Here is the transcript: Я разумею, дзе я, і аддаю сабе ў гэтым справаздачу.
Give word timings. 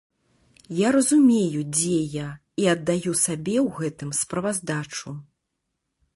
Я 0.77 0.89
разумею, 0.95 1.61
дзе 1.75 1.99
я, 2.23 2.27
і 2.63 2.65
аддаю 2.75 3.11
сабе 3.25 3.55
ў 3.67 3.67
гэтым 3.77 4.09
справаздачу. 4.23 5.09